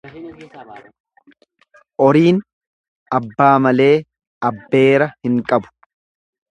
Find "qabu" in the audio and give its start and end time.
5.53-5.77